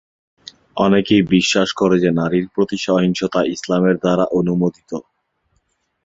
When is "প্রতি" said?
2.53-2.77